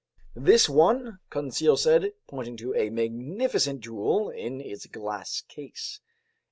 [0.35, 5.99] "This one?" Conseil said, pointing to a magnificent jewel in its glass case.